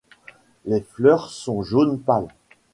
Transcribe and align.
Les 0.65 0.81
fleurs 0.81 1.29
sont 1.29 1.61
jaune 1.61 1.99
pâle. 1.99 2.27